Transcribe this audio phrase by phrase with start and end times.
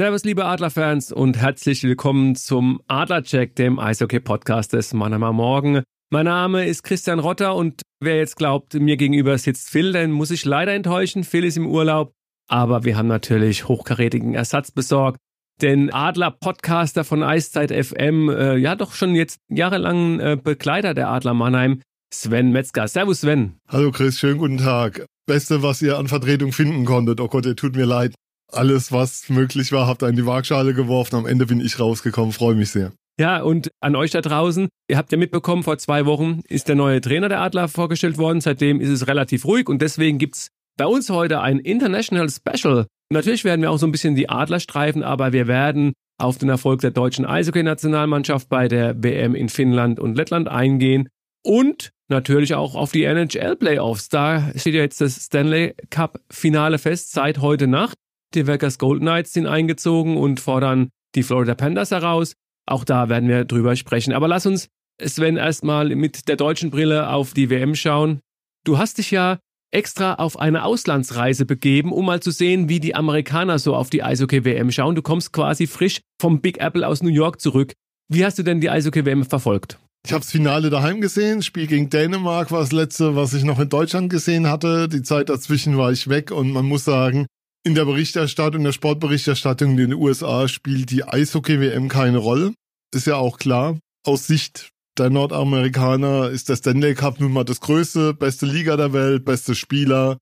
[0.00, 5.82] Servus, liebe Adlerfans und herzlich willkommen zum Adlercheck, dem Eishockey-Podcast des Mannheimer Morgen.
[6.08, 10.30] Mein Name ist Christian Rotter und wer jetzt glaubt, mir gegenüber sitzt Phil, dann muss
[10.30, 11.22] ich leider enttäuschen.
[11.22, 12.14] Phil ist im Urlaub,
[12.48, 15.18] aber wir haben natürlich hochkarätigen Ersatz besorgt.
[15.60, 21.34] Den Adler-Podcaster von Eiszeit FM, äh, ja doch schon jetzt jahrelang äh, Begleiter der Adler
[21.34, 22.88] Mannheim, Sven Metzger.
[22.88, 23.58] Servus Sven.
[23.68, 25.04] Hallo Chris, schönen guten Tag.
[25.26, 27.20] Beste, was ihr an Vertretung finden konntet.
[27.20, 28.14] Oh Gott, ihr tut mir leid.
[28.52, 31.16] Alles, was möglich war, habt ihr in die Waagschale geworfen.
[31.16, 32.32] Am Ende bin ich rausgekommen.
[32.32, 32.92] Freue mich sehr.
[33.18, 36.74] Ja, und an euch da draußen, ihr habt ja mitbekommen, vor zwei Wochen ist der
[36.74, 38.40] neue Trainer der Adler vorgestellt worden.
[38.40, 42.86] Seitdem ist es relativ ruhig und deswegen gibt's bei uns heute ein International Special.
[43.12, 46.48] Natürlich werden wir auch so ein bisschen die Adler streifen, aber wir werden auf den
[46.48, 51.08] Erfolg der deutschen Eishockey-Nationalmannschaft bei der WM in Finnland und Lettland eingehen
[51.44, 54.08] und natürlich auch auf die NHL-Playoffs.
[54.08, 57.96] Da steht ja jetzt das Stanley Cup-Finale fest seit heute Nacht.
[58.34, 62.34] Die Vegas Golden Knights sind eingezogen und fordern die Florida Panthers heraus.
[62.66, 64.12] Auch da werden wir drüber sprechen.
[64.12, 64.68] Aber lass uns,
[65.02, 68.20] Sven, erstmal mit der deutschen Brille auf die WM schauen.
[68.64, 69.38] Du hast dich ja
[69.72, 74.02] extra auf eine Auslandsreise begeben, um mal zu sehen, wie die Amerikaner so auf die
[74.02, 74.94] Eishockey-WM schauen.
[74.94, 77.72] Du kommst quasi frisch vom Big Apple aus New York zurück.
[78.08, 79.78] Wie hast du denn die Eishockey-WM verfolgt?
[80.06, 81.42] Ich habe das Finale daheim gesehen.
[81.42, 84.88] Spiel gegen Dänemark war das letzte, was ich noch in Deutschland gesehen hatte.
[84.88, 87.26] Die Zeit dazwischen war ich weg und man muss sagen,
[87.62, 92.54] in der Berichterstattung, der Sportberichterstattung in den USA spielt die Eishockey-WM keine Rolle.
[92.94, 93.78] Ist ja auch klar.
[94.04, 98.92] Aus Sicht der Nordamerikaner ist der Stanley Cup nun mal das größte, beste Liga der
[98.92, 100.18] Welt, beste Spieler.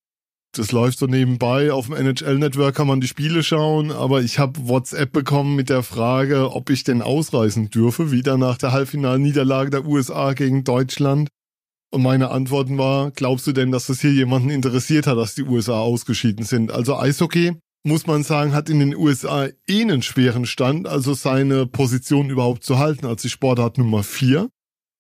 [0.52, 1.72] Das läuft so nebenbei.
[1.72, 5.82] Auf dem NHL-Network kann man die Spiele schauen, aber ich habe WhatsApp bekommen mit der
[5.82, 11.28] Frage, ob ich denn ausreisen dürfe, wieder nach der Halbfinalniederlage der USA gegen Deutschland.
[11.90, 15.44] Und meine Antworten war, glaubst du denn, dass das hier jemanden interessiert hat, dass die
[15.44, 16.70] USA ausgeschieden sind?
[16.70, 21.66] Also Eishockey, muss man sagen, hat in den USA eh einen schweren Stand, also seine
[21.66, 24.50] Position überhaupt zu halten als die Sportart Nummer vier,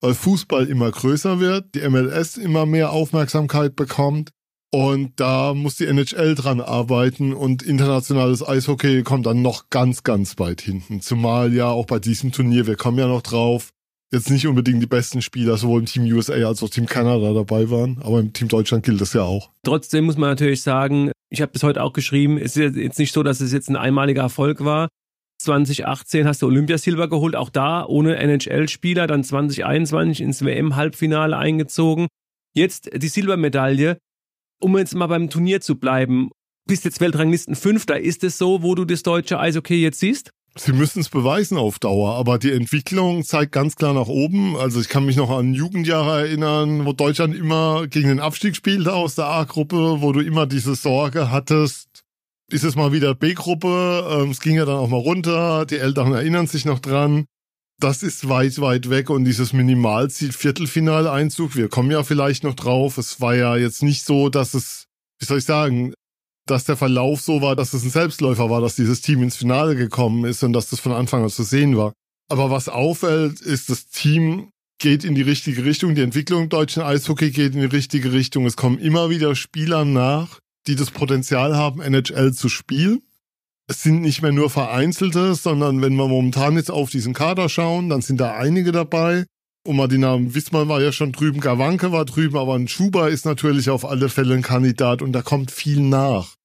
[0.00, 4.30] weil Fußball immer größer wird, die MLS immer mehr Aufmerksamkeit bekommt
[4.70, 10.38] und da muss die NHL dran arbeiten und internationales Eishockey kommt dann noch ganz, ganz
[10.38, 11.00] weit hinten.
[11.00, 13.70] Zumal ja auch bei diesem Turnier, wir kommen ja noch drauf,
[14.12, 17.70] jetzt nicht unbedingt die besten Spieler sowohl im Team USA als auch Team Kanada dabei
[17.70, 19.50] waren, aber im Team Deutschland gilt das ja auch.
[19.62, 23.12] Trotzdem muss man natürlich sagen, ich habe bis heute auch geschrieben, es ist jetzt nicht
[23.12, 24.88] so, dass es jetzt ein einmaliger Erfolg war.
[25.40, 32.08] 2018 hast du Olympiasilber geholt, auch da ohne NHL-Spieler, dann 2021 ins WM-Halbfinale eingezogen.
[32.54, 33.98] Jetzt die Silbermedaille.
[34.60, 36.30] Um jetzt mal beim Turnier zu bleiben,
[36.66, 38.00] bist jetzt Weltranglisten Fünfter.
[38.00, 40.32] Ist es so, wo du das deutsche Eishockey jetzt siehst?
[40.60, 44.56] Sie müssen es beweisen auf Dauer, aber die Entwicklung zeigt ganz klar nach oben.
[44.56, 48.92] Also ich kann mich noch an Jugendjahre erinnern, wo Deutschland immer gegen den Abstieg spielte
[48.92, 52.04] aus der A-Gruppe, wo du immer diese Sorge hattest,
[52.50, 56.12] ist es mal wieder B-Gruppe, ähm, es ging ja dann auch mal runter, die Eltern
[56.12, 57.26] erinnern sich noch dran.
[57.80, 62.98] Das ist weit, weit weg und dieses Minimalziel Viertelfinaleinzug, wir kommen ja vielleicht noch drauf.
[62.98, 64.86] Es war ja jetzt nicht so, dass es,
[65.20, 65.94] wie soll ich sagen,
[66.50, 69.76] dass der Verlauf so war, dass es ein Selbstläufer war, dass dieses Team ins Finale
[69.76, 71.92] gekommen ist und dass das von Anfang an zu sehen war.
[72.28, 75.94] Aber was auffällt, ist, das Team geht in die richtige Richtung.
[75.94, 78.46] Die Entwicklung im deutschen Eishockey geht in die richtige Richtung.
[78.46, 83.00] Es kommen immer wieder Spieler nach, die das Potenzial haben, NHL zu spielen.
[83.66, 87.90] Es sind nicht mehr nur vereinzelte, sondern wenn wir momentan jetzt auf diesen Kader schauen,
[87.90, 89.26] dann sind da einige dabei.
[89.66, 93.26] Mal die Namen Wismann war ja schon drüben, Gawanke war drüben, aber ein Schuber ist
[93.26, 96.37] natürlich auf alle Fälle ein Kandidat und da kommt viel nach.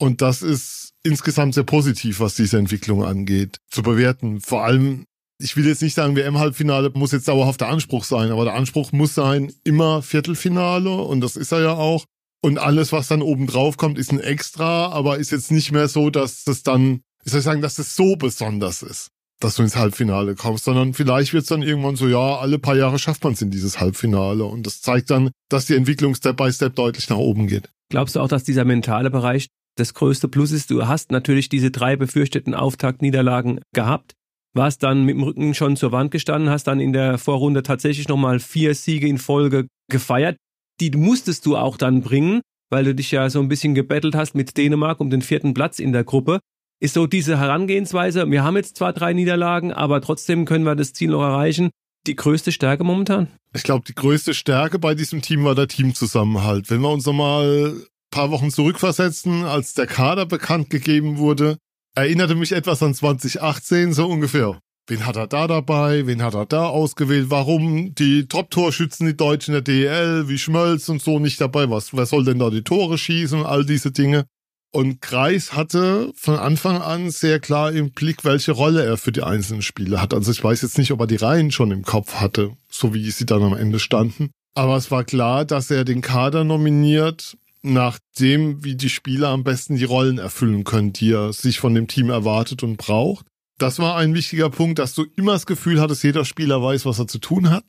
[0.00, 4.40] Und das ist insgesamt sehr positiv, was diese Entwicklung angeht, zu bewerten.
[4.40, 5.04] Vor allem,
[5.38, 8.92] ich will jetzt nicht sagen, WM-Halbfinale muss jetzt dauerhaft der Anspruch sein, aber der Anspruch
[8.92, 12.06] muss sein, immer Viertelfinale und das ist er ja auch.
[12.42, 15.88] Und alles, was dann oben drauf kommt, ist ein Extra, aber ist jetzt nicht mehr
[15.88, 19.76] so, dass das dann, ich soll sagen, dass es so besonders ist, dass du ins
[19.76, 23.34] Halbfinale kommst, sondern vielleicht wird es dann irgendwann so, ja, alle paar Jahre schafft man
[23.34, 24.44] es in dieses Halbfinale.
[24.44, 27.68] Und das zeigt dann, dass die Entwicklung Step by Step deutlich nach oben geht.
[27.90, 31.70] Glaubst du auch, dass dieser mentale Bereich das größte Plus ist, du hast natürlich diese
[31.70, 34.12] drei befürchteten Auftaktniederlagen gehabt,
[34.54, 38.08] warst dann mit dem Rücken schon zur Wand gestanden, hast dann in der Vorrunde tatsächlich
[38.08, 40.36] nochmal vier Siege in Folge gefeiert.
[40.80, 42.40] Die musstest du auch dann bringen,
[42.70, 45.78] weil du dich ja so ein bisschen gebettelt hast mit Dänemark um den vierten Platz
[45.78, 46.40] in der Gruppe.
[46.82, 50.94] Ist so diese Herangehensweise, wir haben jetzt zwar drei Niederlagen, aber trotzdem können wir das
[50.94, 51.70] Ziel noch erreichen.
[52.06, 53.28] Die größte Stärke momentan?
[53.54, 56.70] Ich glaube, die größte Stärke bei diesem Team war der Teamzusammenhalt.
[56.70, 57.74] Wenn wir uns nochmal
[58.10, 61.58] paar Wochen zurückversetzen, als der Kader bekannt gegeben wurde,
[61.94, 64.58] erinnerte mich etwas an 2018, so ungefähr.
[64.86, 66.06] Wen hat er da dabei?
[66.06, 67.26] Wen hat er da ausgewählt?
[67.30, 71.70] Warum die Top-Torschützen, die Deutschen der DEL, wie Schmölz und so nicht dabei?
[71.70, 73.44] Was, wer soll denn da die Tore schießen?
[73.46, 74.24] All diese Dinge.
[74.72, 79.22] Und Kreis hatte von Anfang an sehr klar im Blick, welche Rolle er für die
[79.22, 80.14] einzelnen Spiele hat.
[80.14, 83.10] Also ich weiß jetzt nicht, ob er die Reihen schon im Kopf hatte, so wie
[83.10, 84.30] sie dann am Ende standen.
[84.54, 89.44] Aber es war klar, dass er den Kader nominiert, nach dem, wie die Spieler am
[89.44, 93.26] besten die Rollen erfüllen können, die er sich von dem Team erwartet und braucht.
[93.58, 96.98] Das war ein wichtiger Punkt, dass du immer das Gefühl hattest, jeder Spieler weiß, was
[96.98, 97.64] er zu tun hat.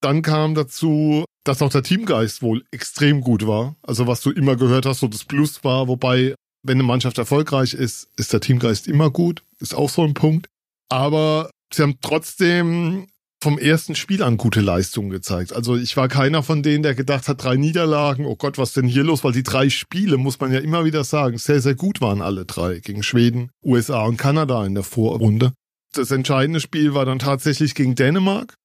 [0.00, 3.76] Dann kam dazu, dass auch der Teamgeist wohl extrem gut war.
[3.82, 7.74] Also was du immer gehört hast, so das Plus war, wobei, wenn eine Mannschaft erfolgreich
[7.74, 9.42] ist, ist der Teamgeist immer gut.
[9.58, 10.48] Ist auch so ein Punkt.
[10.88, 13.08] Aber sie haben trotzdem
[13.40, 15.52] vom ersten Spiel an gute Leistungen gezeigt.
[15.52, 18.86] Also ich war keiner von denen, der gedacht hat, drei Niederlagen, oh Gott, was denn
[18.86, 19.22] hier los?
[19.22, 22.44] Weil die drei Spiele, muss man ja immer wieder sagen, sehr, sehr gut waren alle
[22.44, 22.80] drei.
[22.80, 25.52] Gegen Schweden, USA und Kanada in der Vorrunde.
[25.92, 28.58] Das entscheidende Spiel war dann tatsächlich gegen Dänemark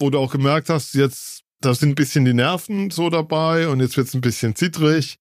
[0.00, 3.80] wo du auch gemerkt hast, jetzt, da sind ein bisschen die Nerven so dabei und
[3.80, 5.16] jetzt wird es ein bisschen zittrig.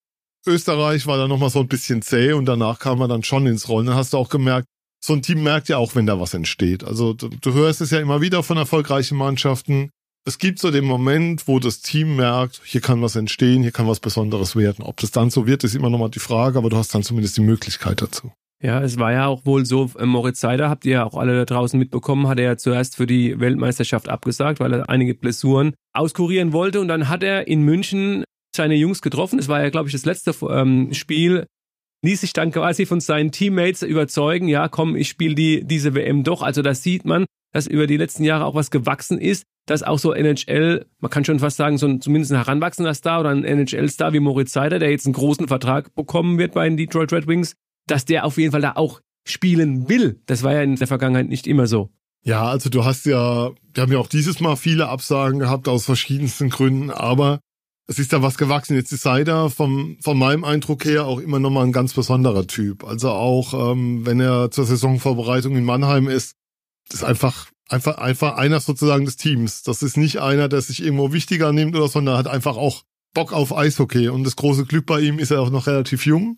[0.48, 3.68] Österreich war dann nochmal so ein bisschen zäh und danach kam man dann schon ins
[3.68, 3.88] Rollen.
[3.88, 4.68] Dann hast du auch gemerkt,
[5.00, 6.84] so ein Team merkt ja auch, wenn da was entsteht.
[6.84, 9.90] Also du, du hörst es ja immer wieder von erfolgreichen Mannschaften.
[10.26, 13.88] Es gibt so den Moment, wo das Team merkt, hier kann was entstehen, hier kann
[13.88, 14.84] was Besonderes werden.
[14.84, 17.38] Ob das dann so wird, ist immer nochmal die Frage, aber du hast dann zumindest
[17.38, 18.32] die Möglichkeit dazu.
[18.62, 21.38] Ja, es war ja auch wohl so, äh, Moritz Seider, habt ihr ja auch alle
[21.38, 25.74] da draußen mitbekommen, hat er ja zuerst für die Weltmeisterschaft abgesagt, weil er einige Blessuren
[25.94, 26.82] auskurieren wollte.
[26.82, 29.40] Und dann hat er in München seine Jungs getroffen.
[29.40, 31.46] Es war ja, glaube ich, das letzte ähm, Spiel.
[32.02, 36.24] Ließ sich dann quasi von seinen Teammates überzeugen, ja, komm, ich spiele die, diese WM
[36.24, 36.42] doch.
[36.42, 40.00] Also da sieht man, dass über die letzten Jahre auch was gewachsen ist, dass auch
[40.00, 43.44] so NHL, man kann schon fast sagen, so ein, zumindest ein heranwachsender Star oder ein
[43.44, 47.28] NHL-Star wie Moritz Seider, der jetzt einen großen Vertrag bekommen wird bei den Detroit Red
[47.28, 47.56] Wings,
[47.88, 50.22] dass der auf jeden Fall da auch spielen will.
[50.26, 51.90] Das war ja in der Vergangenheit nicht immer so.
[52.24, 55.86] Ja, also du hast ja, wir haben ja auch dieses Mal viele Absagen gehabt aus
[55.86, 57.40] verschiedensten Gründen, aber
[57.90, 58.76] es ist da was gewachsen.
[58.76, 62.84] Jetzt ist Seider vom, von meinem Eindruck her auch immer nochmal ein ganz besonderer Typ.
[62.84, 66.36] Also auch, ähm, wenn er zur Saisonvorbereitung in Mannheim ist,
[66.94, 69.64] ist einfach, einfach, einfach einer sozusagen des Teams.
[69.64, 72.84] Das ist nicht einer, der sich irgendwo wichtiger nimmt oder, sondern hat einfach auch
[73.16, 74.10] Bock auf Eishockey.
[74.10, 76.38] Und das große Glück bei ihm ist er auch noch relativ jung.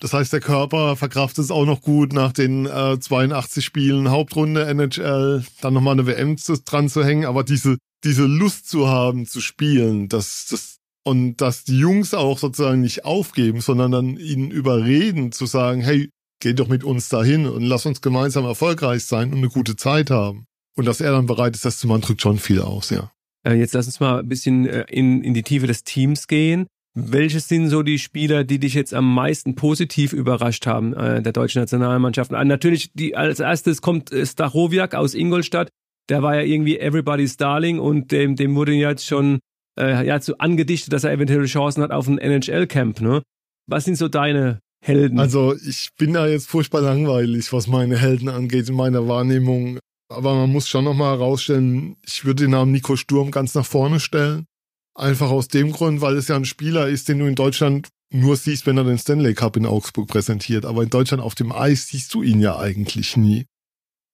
[0.00, 4.66] Das heißt, der Körper verkraftet es auch noch gut nach den äh, 82 Spielen Hauptrunde
[4.66, 9.26] NHL, dann nochmal eine WM zu, dran zu hängen, aber diese, diese Lust zu haben,
[9.26, 10.77] zu spielen, das, das,
[11.08, 16.10] und dass die Jungs auch sozusagen nicht aufgeben, sondern dann ihnen überreden zu sagen, hey,
[16.40, 20.10] geh doch mit uns dahin und lass uns gemeinsam erfolgreich sein und eine gute Zeit
[20.10, 20.44] haben.
[20.76, 23.10] Und dass er dann bereit ist, das zu machen, drückt schon viel aus, ja.
[23.42, 26.66] Äh, jetzt lass uns mal ein bisschen äh, in, in die Tiefe des Teams gehen.
[26.94, 31.32] Welches sind so die Spieler, die dich jetzt am meisten positiv überrascht haben, äh, der
[31.32, 32.32] deutschen Nationalmannschaft?
[32.32, 35.70] Natürlich, die, als erstes kommt Stachowiak aus Ingolstadt.
[36.10, 39.38] Der war ja irgendwie Everybody's Darling und dem, dem wurde jetzt schon
[39.78, 43.00] äh, ja, so angedichtet, dass er eventuelle Chancen hat auf ein NHL-Camp.
[43.00, 43.22] Ne?
[43.66, 45.18] Was sind so deine Helden?
[45.18, 49.78] Also ich bin da jetzt furchtbar langweilig, was meine Helden angeht in meiner Wahrnehmung.
[50.10, 54.00] Aber man muss schon nochmal herausstellen, ich würde den Namen Nico Sturm ganz nach vorne
[54.00, 54.46] stellen.
[54.94, 58.36] Einfach aus dem Grund, weil es ja ein Spieler ist, den du in Deutschland nur
[58.36, 60.64] siehst, wenn er den Stanley Cup in Augsburg präsentiert.
[60.64, 63.46] Aber in Deutschland auf dem Eis siehst du ihn ja eigentlich nie.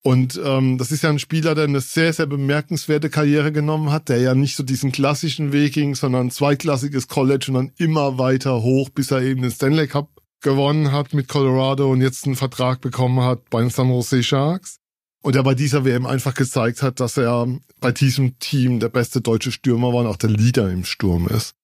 [0.07, 4.11] Und ähm, das ist ja ein Spieler, der eine sehr, sehr bemerkenswerte Karriere genommen hat,
[4.11, 8.63] der ja nicht so diesen klassischen Weg ging, sondern zweiklassiges College und dann immer weiter
[8.63, 10.11] hoch, bis er eben den Stanley Cup
[10.43, 14.77] gewonnen hat mit Colorado und jetzt einen Vertrag bekommen hat bei den San Jose Sharks.
[15.23, 17.49] Und er bei dieser WM einfach gezeigt hat, dass er
[17.81, 21.55] bei diesem Team der beste deutsche Stürmer war und auch der Leader im Sturm ist.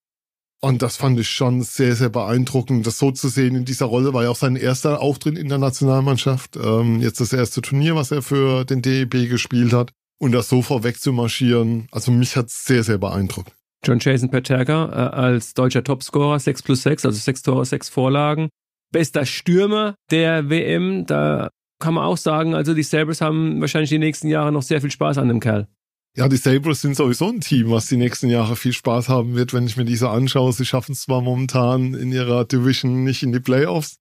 [0.62, 4.12] Und das fand ich schon sehr, sehr beeindruckend, das so zu sehen in dieser Rolle.
[4.12, 6.56] War ja auch sein erster Auftritt in der Nationalmannschaft.
[6.56, 9.92] Ähm, jetzt das erste Turnier, was er für den DEB gespielt hat.
[10.18, 13.54] Und das so vorweg zu marschieren, also mich hat sehr, sehr beeindruckt.
[13.82, 18.50] John Jason Paterka äh, als deutscher Topscorer, 6 plus 6, also 6 Tore, 6 Vorlagen.
[18.92, 21.48] Bester Stürmer der WM, da
[21.78, 24.90] kann man auch sagen, also die Sabres haben wahrscheinlich die nächsten Jahre noch sehr viel
[24.90, 25.68] Spaß an dem Kerl.
[26.16, 29.52] Ja, die Sabres sind sowieso ein Team, was die nächsten Jahre viel Spaß haben wird,
[29.52, 30.52] wenn ich mir diese anschaue.
[30.52, 33.96] Sie schaffen es zwar momentan in ihrer Division nicht in die Playoffs,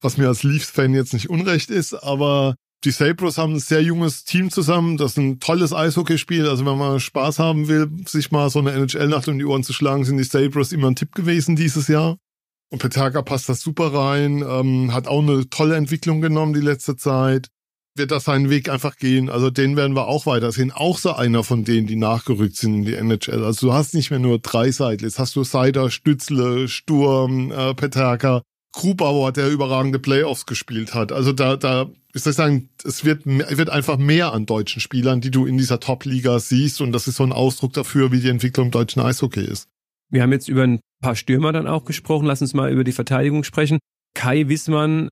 [0.00, 4.24] was mir als Leafs-Fan jetzt nicht unrecht ist, aber die Sabres haben ein sehr junges
[4.24, 4.96] Team zusammen.
[4.96, 6.48] Das ist ein tolles Eishockeyspiel.
[6.48, 9.72] Also wenn man Spaß haben will, sich mal so eine NHL-Nacht um die Ohren zu
[9.72, 12.16] schlagen, sind die Sabres immer ein Tipp gewesen dieses Jahr.
[12.70, 16.96] Und Peterka passt da super rein, ähm, hat auch eine tolle Entwicklung genommen die letzte
[16.96, 17.48] Zeit.
[17.94, 19.28] Wird da seinen Weg einfach gehen.
[19.28, 20.72] Also den werden wir auch weitersehen.
[20.72, 23.44] Auch so einer von denen, die nachgerückt sind in die NHL.
[23.44, 25.04] Also du hast nicht mehr nur drei Seiten.
[25.04, 31.12] Jetzt hast du Seider, Stützle, Sturm, äh, Peterka, Grubauer, der überragende Playoffs gespielt hat.
[31.12, 35.30] Also da, da ist das sagen, es wird, wird einfach mehr an deutschen Spielern, die
[35.30, 36.80] du in dieser Top-Liga siehst.
[36.80, 39.68] Und das ist so ein Ausdruck dafür, wie die Entwicklung im deutschen Eishockey ist.
[40.10, 42.26] Wir haben jetzt über ein paar Stürmer dann auch gesprochen.
[42.26, 43.78] Lass uns mal über die Verteidigung sprechen.
[44.14, 45.08] Kai Wissmann,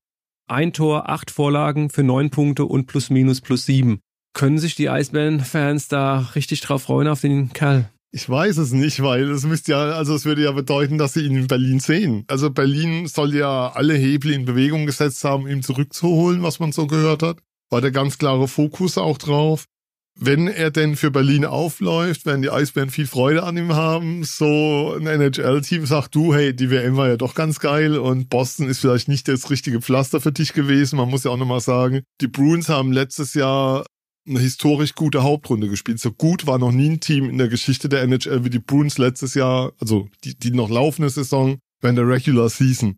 [0.51, 4.01] ein Tor, acht Vorlagen für neun Punkte und plus minus plus sieben.
[4.33, 7.89] Können sich die Eisbären-Fans da richtig drauf freuen auf den Kerl?
[8.13, 11.21] Ich weiß es nicht, weil es müsste ja, also es würde ja bedeuten, dass sie
[11.21, 12.25] ihn in Berlin sehen.
[12.27, 16.87] Also Berlin soll ja alle Hebel in Bewegung gesetzt haben, ihm zurückzuholen, was man so
[16.87, 17.37] gehört hat.
[17.69, 19.65] War der ganz klare Fokus auch drauf.
[20.23, 24.23] Wenn er denn für Berlin aufläuft, werden die Eisbären viel Freude an ihm haben.
[24.23, 28.69] So ein NHL-Team sagt du, hey, die WM war ja doch ganz geil und Boston
[28.69, 30.97] ist vielleicht nicht das richtige Pflaster für dich gewesen.
[30.97, 33.83] Man muss ja auch nochmal sagen, die Bruins haben letztes Jahr
[34.27, 35.99] eine historisch gute Hauptrunde gespielt.
[35.99, 38.99] So gut war noch nie ein Team in der Geschichte der NHL wie die Bruins
[38.99, 42.95] letztes Jahr, also die, die noch laufende Saison während der Regular Season.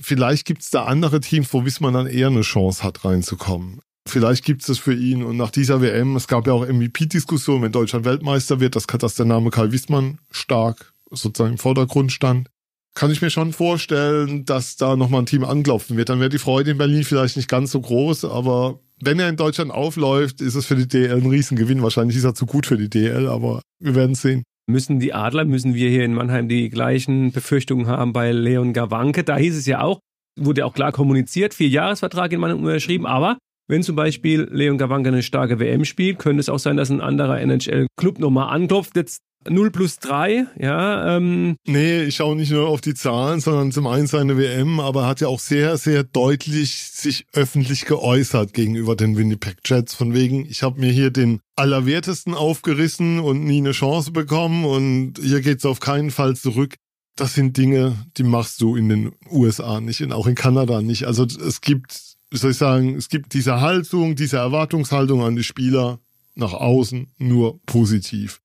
[0.00, 3.82] Vielleicht gibt's da andere Teams, wo Wismar dann eher eine Chance hat, reinzukommen.
[4.08, 5.22] Vielleicht gibt's das für ihn.
[5.22, 9.14] Und nach dieser WM, es gab ja auch MVP-Diskussionen, wenn Deutschland Weltmeister wird, dass, dass
[9.14, 12.48] der Name Karl Wismann stark sozusagen im Vordergrund stand.
[12.94, 16.08] Kann ich mir schon vorstellen, dass da nochmal ein Team anklopfen wird.
[16.08, 19.36] Dann wäre die Freude in Berlin vielleicht nicht ganz so groß, aber wenn er in
[19.36, 21.82] Deutschland aufläuft, ist es für die DL ein Riesengewinn.
[21.82, 24.42] Wahrscheinlich ist er zu gut für die DL, aber wir werden sehen.
[24.68, 29.24] Müssen die Adler, müssen wir hier in Mannheim die gleichen Befürchtungen haben bei Leon Gawanke?
[29.24, 30.00] Da hieß es ja auch,
[30.38, 33.38] wurde auch klar kommuniziert, vier Jahresvertrag in Mannheim unterschrieben, aber
[33.68, 37.00] wenn zum Beispiel Leon Gawanke eine starke WM spielt, könnte es auch sein, dass ein
[37.00, 38.96] anderer NHL-Club nochmal anklopft.
[38.96, 41.16] Jetzt 0 plus 3, ja.
[41.16, 41.56] Ähm.
[41.66, 45.20] Nee, ich schaue nicht nur auf die Zahlen, sondern zum einen seine WM, aber hat
[45.20, 49.94] ja auch sehr, sehr deutlich sich öffentlich geäußert gegenüber den Winnipeg Jets.
[49.94, 55.18] Von wegen, ich habe mir hier den Allerwertesten aufgerissen und nie eine Chance bekommen und
[55.20, 56.74] hier geht's auf keinen Fall zurück.
[57.16, 61.04] Das sind Dinge, die machst du in den USA nicht und auch in Kanada nicht.
[61.04, 65.98] Also es gibt, soll ich sagen, es gibt diese Haltung, diese Erwartungshaltung an die Spieler
[66.34, 68.40] nach außen nur positiv.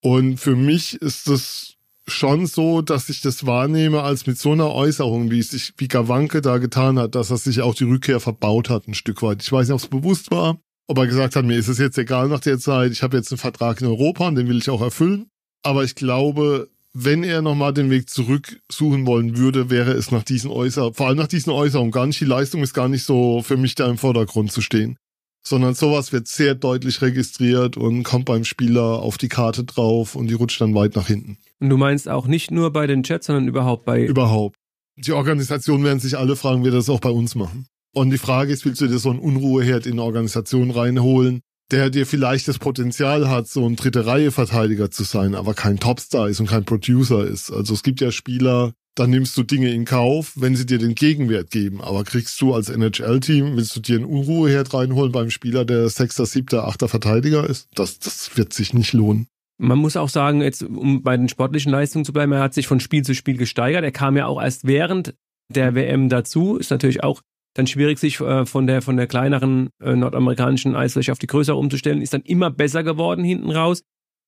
[0.00, 1.74] Und für mich ist es
[2.06, 5.88] schon so, dass ich das wahrnehme als mit so einer Äußerung, wie es sich, wie
[5.88, 9.42] Gawanke da getan hat, dass er sich auch die Rückkehr verbaut hat, ein Stück weit.
[9.42, 11.98] Ich weiß nicht, ob es bewusst war, ob er gesagt hat, mir ist es jetzt
[11.98, 14.70] egal nach der Zeit, ich habe jetzt einen Vertrag in Europa und den will ich
[14.70, 15.28] auch erfüllen.
[15.62, 16.68] Aber ich glaube,
[17.04, 21.08] wenn er nochmal den Weg zurück suchen wollen würde, wäre es nach diesen Äußerungen, vor
[21.08, 23.88] allem nach diesen Äußerungen, gar nicht, die Leistung ist gar nicht so für mich da
[23.88, 24.98] im Vordergrund zu stehen
[25.48, 30.28] sondern sowas wird sehr deutlich registriert und kommt beim Spieler auf die Karte drauf und
[30.28, 31.38] die rutscht dann weit nach hinten.
[31.58, 34.04] Und du meinst auch nicht nur bei den Chats, sondern überhaupt bei...
[34.04, 34.56] Überhaupt.
[34.96, 37.66] Die Organisationen werden sich alle fragen, wie das auch bei uns machen.
[37.94, 41.90] Und die Frage ist, willst du dir so einen Unruheherd in eine Organisation reinholen, der
[41.90, 46.28] dir vielleicht das Potenzial hat, so ein dritte Reihe Verteidiger zu sein, aber kein Topstar
[46.28, 47.50] ist und kein Producer ist.
[47.50, 50.94] Also es gibt ja Spieler, dann nimmst du Dinge in Kauf, wenn sie dir den
[50.94, 51.80] Gegenwert geben.
[51.80, 56.26] Aber kriegst du als NHL-Team, willst du dir einen Unruheherd reinholen beim Spieler, der sechster,
[56.26, 57.68] siebter, achter Verteidiger ist?
[57.74, 59.28] Das, das wird sich nicht lohnen.
[59.60, 62.66] Man muss auch sagen, jetzt um bei den sportlichen Leistungen zu bleiben, er hat sich
[62.66, 63.84] von Spiel zu Spiel gesteigert.
[63.84, 65.14] Er kam ja auch erst während
[65.48, 66.56] der WM dazu.
[66.56, 67.22] Ist natürlich auch
[67.58, 71.56] dann schwierig, sich äh, von der von der kleineren äh, nordamerikanischen Eisfläche auf die größere
[71.56, 72.00] umzustellen.
[72.00, 73.82] Ist dann immer besser geworden hinten raus.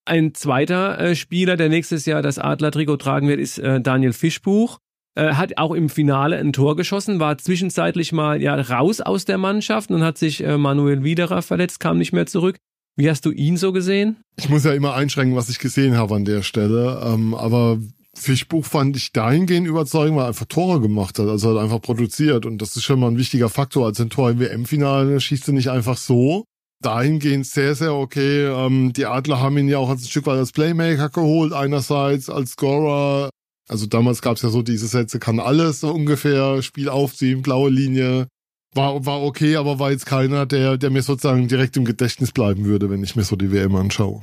[0.05, 4.79] Ein zweiter äh, Spieler, der nächstes Jahr das Adler-Trikot tragen wird, ist Daniel Fischbuch.
[5.17, 9.91] Hat auch im Finale ein Tor geschossen, war zwischenzeitlich mal ja raus aus der Mannschaft
[9.91, 12.57] und hat sich Manuel Widerer verletzt, kam nicht mehr zurück.
[12.97, 14.19] Wie hast du ihn so gesehen?
[14.37, 17.03] Ich muss ja immer einschränken, was ich gesehen habe an der Stelle.
[17.05, 17.79] Ähm, aber
[18.17, 21.29] Fischbuch fand ich dahingehend überzeugend, weil er einfach Tore gemacht hat.
[21.29, 22.45] Also hat einfach produziert.
[22.47, 23.87] Und das ist schon mal ein wichtiger Faktor.
[23.87, 26.45] Als ein Tor im WM-Finale schießt du nicht einfach so,
[26.83, 28.47] dahingehend sehr, sehr okay.
[28.47, 32.29] Ähm, die Adler haben ihn ja auch als ein Stück weit als Playmaker geholt, einerseits
[32.29, 33.31] als Scorer.
[33.69, 37.71] Also damals gab es ja so diese Sätze, kann alles so ungefähr, Spiel aufziehen, blaue
[37.71, 38.27] Linie.
[38.75, 42.65] War, war okay, aber war jetzt keiner, der, der mir sozusagen direkt im Gedächtnis bleiben
[42.65, 44.23] würde, wenn ich mir so die WM anschaue.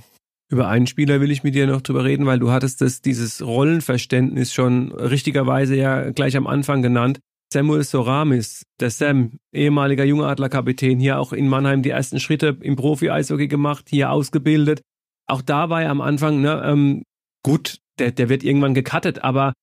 [0.50, 3.46] Über einen Spieler will ich mit dir noch drüber reden, weil du hattest das, dieses
[3.46, 7.20] Rollenverständnis schon richtigerweise ja gleich am Anfang genannt.
[7.51, 13.48] Samuel Soramis, der Sam, ehemaliger Jungadlerkapitän, hier auch in Mannheim die ersten Schritte im Profi-Eishockey
[13.48, 14.82] gemacht, hier ausgebildet.
[15.27, 17.04] Auch da war er am Anfang, ne, ähm,
[17.44, 19.54] gut, der, der wird irgendwann gecuttet, aber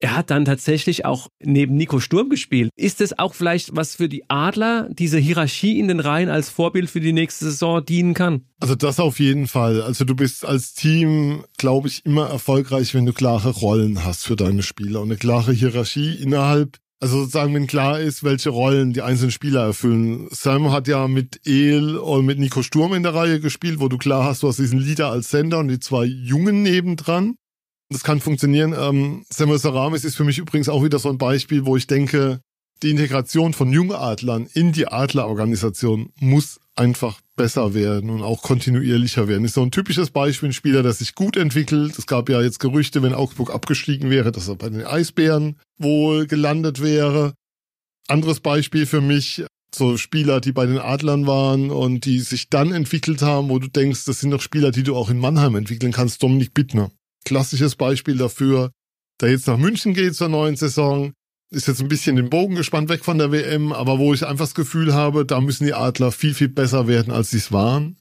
[0.00, 2.70] er hat dann tatsächlich auch neben Nico Sturm gespielt.
[2.74, 6.88] Ist es auch vielleicht was für die Adler, diese Hierarchie in den Reihen als Vorbild
[6.88, 8.46] für die nächste Saison dienen kann?
[8.60, 9.82] Also das auf jeden Fall.
[9.82, 14.36] Also du bist als Team, glaube ich, immer erfolgreich, wenn du klare Rollen hast für
[14.36, 19.00] deine Spieler und eine klare Hierarchie innerhalb also sozusagen, wenn klar ist, welche Rollen die
[19.00, 20.28] einzelnen Spieler erfüllen.
[20.32, 23.96] Sam hat ja mit El und mit Nico Sturm in der Reihe gespielt, wo du
[23.96, 27.36] klar hast, du hast diesen Leader als Sender und die zwei Jungen nebendran.
[27.90, 28.74] Das kann funktionieren.
[28.78, 32.40] Ähm, Samuel Saramis ist für mich übrigens auch wieder so ein Beispiel, wo ich denke,
[32.82, 39.44] die Integration von Jungadlern in die Adlerorganisation muss einfach besser werden und auch kontinuierlicher werden.
[39.44, 41.98] Ist so ein typisches Beispiel, ein Spieler, der sich gut entwickelt.
[41.98, 46.26] Es gab ja jetzt Gerüchte, wenn Augsburg abgestiegen wäre, dass er bei den Eisbären wohl
[46.26, 47.34] gelandet wäre.
[48.08, 49.44] Anderes Beispiel für mich,
[49.74, 53.68] so Spieler, die bei den Adlern waren und die sich dann entwickelt haben, wo du
[53.68, 56.22] denkst, das sind doch Spieler, die du auch in Mannheim entwickeln kannst.
[56.22, 56.90] Dominik Bittner.
[57.24, 58.70] Klassisches Beispiel dafür,
[59.20, 61.12] der jetzt nach München geht zur neuen Saison,
[61.50, 64.44] ist jetzt ein bisschen den Bogen gespannt weg von der WM, aber wo ich einfach
[64.44, 67.96] das Gefühl habe, da müssen die Adler viel, viel besser werden, als sie es waren.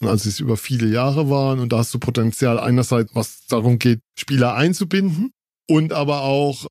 [0.00, 1.58] Und als sie es über viele Jahre waren.
[1.58, 5.30] Und da hast du Potenzial einerseits, was darum geht, Spieler einzubinden
[5.68, 6.66] und aber auch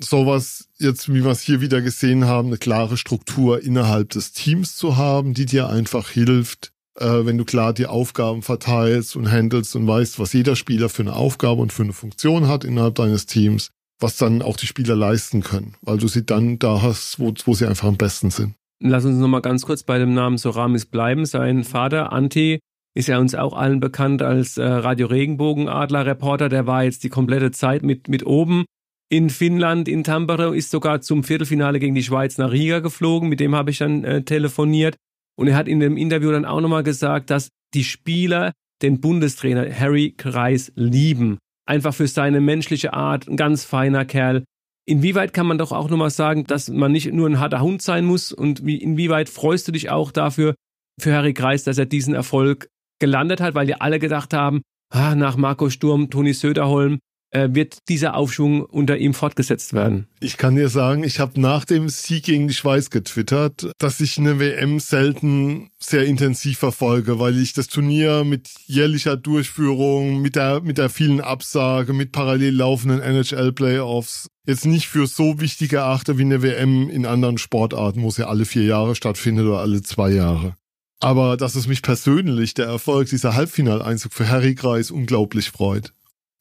[0.00, 4.76] sowas jetzt, wie wir es hier wieder gesehen haben, eine klare Struktur innerhalb des Teams
[4.76, 9.74] zu haben, die dir einfach hilft, äh, wenn du klar die Aufgaben verteilst und handelst
[9.76, 13.26] und weißt, was jeder Spieler für eine Aufgabe und für eine Funktion hat innerhalb deines
[13.26, 13.70] Teams,
[14.00, 17.54] was dann auch die Spieler leisten können, weil du sie dann da hast, wo, wo
[17.54, 18.54] sie einfach am besten sind.
[18.80, 21.24] Lass uns nochmal ganz kurz bei dem Namen Soramis bleiben.
[21.24, 22.58] Sein Vater, Anti,
[22.94, 26.48] ist ja uns auch allen bekannt als äh, Radio Regenbogen-Adler Reporter.
[26.48, 28.64] Der war jetzt die komplette Zeit mit, mit oben
[29.08, 33.28] in Finnland, in Tampere, ist sogar zum Viertelfinale gegen die Schweiz nach Riga geflogen.
[33.28, 34.96] Mit dem habe ich dann äh, telefoniert.
[35.38, 39.72] Und er hat in dem Interview dann auch nochmal gesagt, dass die Spieler den Bundestrainer
[39.72, 41.38] Harry Kreis lieben.
[41.66, 44.44] Einfach für seine menschliche Art, ein ganz feiner Kerl.
[44.84, 48.04] Inwieweit kann man doch auch nochmal sagen, dass man nicht nur ein harter Hund sein
[48.04, 50.54] muss und wie, inwieweit freust du dich auch dafür,
[51.00, 55.14] für Harry Kreis, dass er diesen Erfolg gelandet hat, weil die alle gedacht haben, ah,
[55.14, 56.98] nach Marco Sturm, Toni Söderholm,
[57.32, 60.06] wird dieser Aufschwung unter ihm fortgesetzt werden?
[60.20, 64.18] Ich kann dir sagen, ich habe nach dem Sieg gegen die Schweiz getwittert, dass ich
[64.18, 70.60] eine WM selten sehr intensiv verfolge, weil ich das Turnier mit jährlicher Durchführung, mit der,
[70.60, 76.22] mit der vielen Absage, mit parallel laufenden NHL-Playoffs jetzt nicht für so wichtig erachte wie
[76.22, 80.10] eine WM in anderen Sportarten, wo es ja alle vier Jahre stattfindet oder alle zwei
[80.10, 80.56] Jahre.
[81.00, 85.92] Aber dass es mich persönlich, der Erfolg dieser Halbfinaleinzug für Harry Kreis unglaublich freut.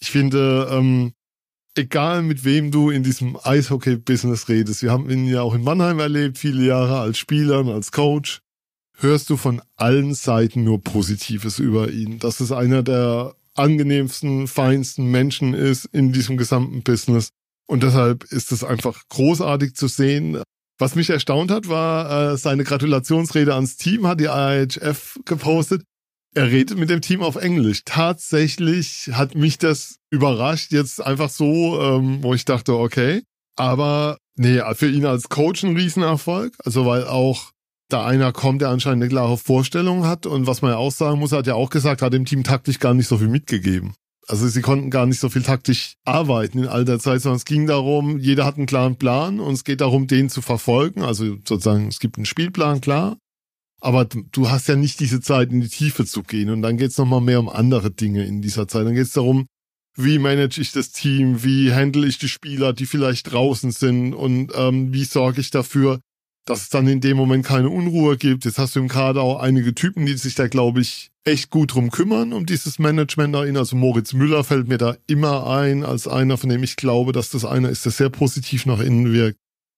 [0.02, 1.14] Ich finde, ähm,
[1.76, 6.00] egal mit wem du in diesem Eishockey-Business redest, wir haben ihn ja auch in Mannheim
[6.00, 8.42] erlebt, viele Jahre als Spieler und als Coach,
[8.98, 12.20] hörst du von allen Seiten nur Positives über ihn.
[12.20, 17.30] Dass es einer der angenehmsten, feinsten Menschen ist in diesem gesamten Business.
[17.68, 20.42] Und deshalb ist es einfach großartig zu sehen.
[20.80, 25.84] Was mich erstaunt hat, war äh, seine Gratulationsrede ans Team, hat die IHF gepostet
[26.34, 27.84] er redet mit dem Team auf Englisch.
[27.86, 33.24] Tatsächlich hat mich das überrascht, jetzt einfach so, ähm, wo ich dachte, okay.
[33.58, 36.54] Aber nee, für ihn als Coach ein Riesenerfolg.
[36.64, 37.52] Also weil auch
[37.90, 40.26] da einer kommt, der anscheinend eine klare Vorstellung hat.
[40.26, 42.44] Und was man ja auch sagen muss, er hat ja auch gesagt, hat dem Team
[42.44, 43.94] taktisch gar nicht so viel mitgegeben.
[44.28, 47.46] Also sie konnten gar nicht so viel taktisch arbeiten in all der Zeit, sondern es
[47.46, 51.02] ging darum, jeder hat einen klaren Plan und es geht darum, den zu verfolgen.
[51.02, 53.18] Also sozusagen, es gibt einen Spielplan, klar.
[53.82, 56.52] Aber du hast ja nicht diese Zeit, in die Tiefe zu gehen.
[56.52, 58.86] Und dann geht's es nochmal mehr um andere Dinge in dieser Zeit.
[58.86, 59.48] Dann geht's darum,
[59.96, 64.52] wie manage ich das Team, wie handle ich die Spieler, die vielleicht draußen sind und
[64.56, 66.00] ähm, wie sorge ich dafür,
[66.46, 68.46] dass es dann in dem Moment keine Unruhe gibt.
[68.46, 71.74] Jetzt hast du im Kader auch einige Typen, die sich da, glaube ich, echt gut
[71.74, 73.58] drum kümmern, um dieses Management dahin.
[73.58, 77.30] Also Moritz Müller fällt mir da immer ein, als einer, von dem ich glaube, dass
[77.30, 79.38] das einer ist, der sehr positiv nach innen wirkt.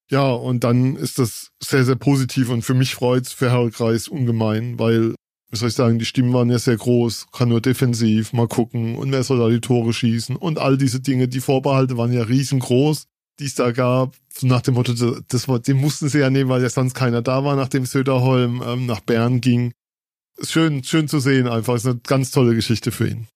[0.09, 4.07] Ja, und dann ist das sehr, sehr positiv und für mich freut's für Harry Kreis
[4.07, 5.15] ungemein, weil,
[5.49, 8.95] wie soll ich sagen, die Stimmen waren ja sehr groß, kann nur defensiv mal gucken
[8.95, 12.23] und wer soll da die Tore schießen und all diese Dinge, die Vorbehalte waren ja
[12.23, 13.05] riesengroß,
[13.39, 16.61] die es da gab, nach dem Motto, das, das, den mussten sie ja nehmen, weil
[16.61, 19.73] ja sonst keiner da war, nachdem Söderholm ähm, nach Bern ging.
[20.41, 23.27] Schön, schön zu sehen einfach, ist eine ganz tolle Geschichte für ihn.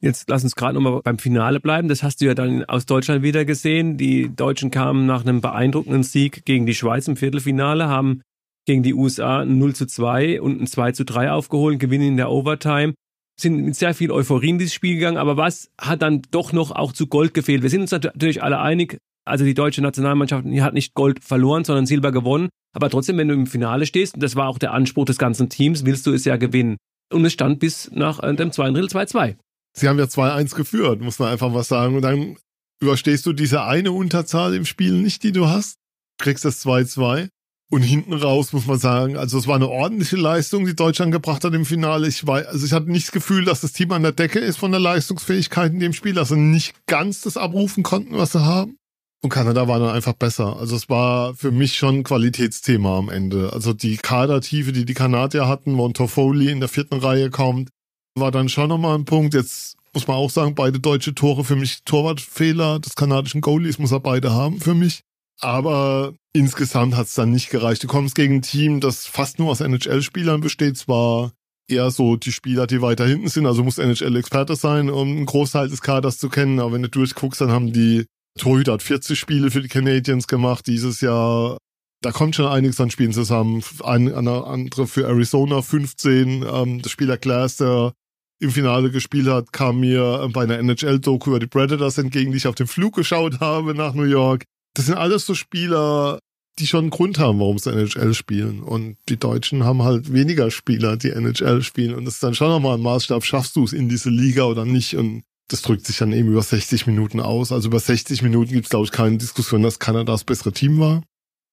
[0.00, 1.88] Jetzt lass uns gerade nochmal beim Finale bleiben.
[1.88, 3.96] Das hast du ja dann aus Deutschland wieder gesehen.
[3.96, 8.20] Die Deutschen kamen nach einem beeindruckenden Sieg gegen die Schweiz im Viertelfinale, haben
[8.66, 12.16] gegen die USA ein 0 zu 2 und ein 2 zu 3 aufgeholt, gewinnen in
[12.16, 12.94] der Overtime.
[13.40, 16.72] Sind mit sehr viel Euphorie in dieses Spiel gegangen, aber was hat dann doch noch
[16.72, 17.62] auch zu Gold gefehlt?
[17.62, 21.86] Wir sind uns natürlich alle einig, also die deutsche Nationalmannschaft hat nicht Gold verloren, sondern
[21.86, 22.48] Silber gewonnen.
[22.74, 25.48] Aber trotzdem, wenn du im Finale stehst, und das war auch der Anspruch des ganzen
[25.48, 26.76] Teams, willst du es ja gewinnen.
[27.12, 29.36] Und es stand bis nach äh, dem zweiten Drittel 2-2
[29.76, 31.96] sie haben ja 2-1 geführt, muss man einfach was sagen.
[31.96, 32.36] Und dann
[32.80, 35.76] überstehst du diese eine Unterzahl im Spiel nicht, die du hast,
[36.18, 37.28] kriegst das 2-2.
[37.68, 41.42] Und hinten raus muss man sagen, also es war eine ordentliche Leistung, die Deutschland gebracht
[41.42, 42.06] hat im Finale.
[42.06, 44.56] Ich war, also ich hatte nicht das Gefühl, dass das Team an der Decke ist
[44.56, 48.76] von der Leistungsfähigkeit in dem Spiel, also nicht ganz das abrufen konnten, was sie haben.
[49.20, 50.56] Und Kanada war dann einfach besser.
[50.56, 53.52] Also es war für mich schon ein Qualitätsthema am Ende.
[53.52, 57.70] Also die Kadertiefe, die die Kanadier hatten, Toffoli in der vierten Reihe kommt,
[58.16, 59.34] war dann schon nochmal ein Punkt.
[59.34, 63.92] Jetzt muss man auch sagen, beide deutsche Tore für mich Torwartfehler des kanadischen Goalies muss
[63.92, 65.00] er beide haben für mich.
[65.40, 67.82] Aber insgesamt hat es dann nicht gereicht.
[67.82, 70.78] Du kommst gegen ein Team, das fast nur aus NHL-Spielern besteht.
[70.78, 71.32] Zwar
[71.68, 73.46] eher so die Spieler, die weiter hinten sind.
[73.46, 76.58] Also muss NHL-Experte sein, um einen Großteil des Kaders zu kennen.
[76.58, 78.06] Aber wenn du durchguckst, dann haben die
[78.38, 81.58] Torhüter 40 Spiele für die Canadiens gemacht dieses Jahr.
[82.02, 83.62] Da kommt schon einiges an Spielen zusammen.
[83.82, 86.44] Ein, eine andere für Arizona 15.
[86.50, 87.92] Ähm, der Spieler Glass, der
[88.38, 92.46] im Finale gespielt hat, kam mir bei einer NHL-Doku über die Predators entgegen, die ich
[92.46, 94.44] auf dem Flug geschaut habe nach New York.
[94.74, 96.18] Das sind alles so Spieler,
[96.58, 98.62] die schon einen Grund haben, warum sie NHL spielen.
[98.62, 101.94] Und die Deutschen haben halt weniger Spieler, die NHL spielen.
[101.94, 104.64] Und das ist dann schon nochmal ein Maßstab, schaffst du es in diese Liga oder
[104.64, 104.96] nicht?
[104.96, 107.52] Und das drückt sich dann eben über 60 Minuten aus.
[107.52, 110.78] Also über 60 Minuten gibt es, glaube ich, keine Diskussion, dass Kanada das bessere Team
[110.78, 111.02] war,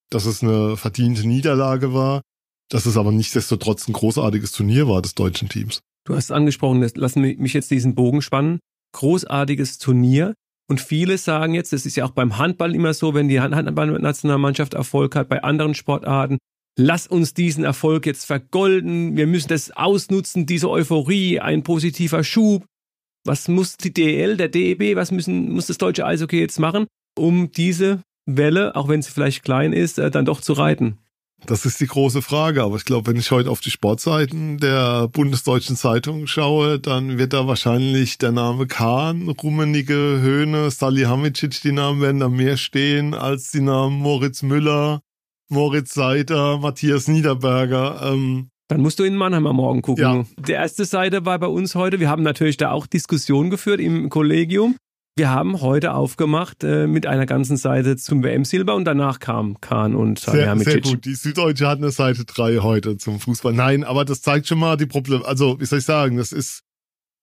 [0.10, 2.22] dass es eine verdiente Niederlage war,
[2.70, 5.82] dass es aber nichtsdestotrotz ein großartiges Turnier war des deutschen Teams.
[6.06, 8.60] Du hast angesprochen, lassen mich jetzt diesen Bogen spannen.
[8.94, 10.34] Großartiges Turnier.
[10.70, 14.74] Und viele sagen jetzt, das ist ja auch beim Handball immer so, wenn die Handballnationalmannschaft
[14.74, 16.38] Erfolg hat, bei anderen Sportarten,
[16.78, 22.66] lass uns diesen Erfolg jetzt vergolden, wir müssen das ausnutzen, diese Euphorie, ein positiver Schub.
[23.26, 26.88] Was muss die DL, der DEB, was müssen, muss das deutsche Eishockey jetzt machen,
[27.18, 30.98] um diese Welle, auch wenn sie vielleicht klein ist, äh, dann doch zu reiten?
[31.46, 32.64] Das ist die große Frage.
[32.64, 37.34] Aber ich glaube, wenn ich heute auf die Sportseiten der Bundesdeutschen Zeitung schaue, dann wird
[37.34, 43.52] da wahrscheinlich der Name Kahn, Rummenigge, Höhne, Salihamidzic, die Namen werden da mehr stehen als
[43.52, 45.02] die Namen Moritz Müller,
[45.50, 48.02] Moritz Seiter, Matthias Niederberger.
[48.14, 50.04] Ähm, dann musst du in Mannheim am Morgen gucken.
[50.04, 50.26] Ja.
[50.40, 52.00] Die erste Seite war bei uns heute.
[52.00, 54.78] Wir haben natürlich da auch Diskussionen geführt im Kollegium.
[55.16, 59.94] Wir haben heute aufgemacht äh, mit einer ganzen Seite zum WM-Silber und danach kam Kahn
[59.94, 60.74] und Salihamidzic.
[60.74, 61.06] Sehr, sehr gut.
[61.06, 63.54] Die Süddeutsche hat eine Seite 3 heute zum Fußball.
[63.54, 65.24] Nein, aber das zeigt schon mal die Probleme.
[65.24, 66.62] Also, wie soll ich sagen, das ist,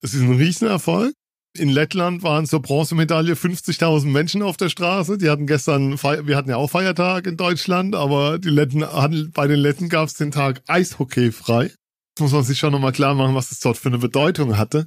[0.02, 1.14] das ist ein Riesenerfolg.
[1.58, 5.18] In Lettland waren zur Bronzemedaille 50.000 Menschen auf der Straße.
[5.18, 8.84] Die hatten gestern, wir hatten ja auch Feiertag in Deutschland, aber die Letten,
[9.34, 11.72] bei den Letten gab es den Tag Eishockey frei.
[12.14, 14.86] Das muss man sich schon nochmal klar machen, was das dort für eine Bedeutung hatte.